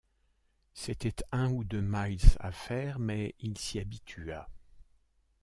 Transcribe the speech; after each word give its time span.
C’étaient 0.73 1.23
un 1.31 1.51
ou 1.51 1.63
deux 1.63 1.79
milles 1.83 2.19
à 2.39 2.51
faire, 2.51 2.97
mais 2.97 3.35
il 3.37 3.55
s’y 3.59 3.77
habitua. 3.79 4.49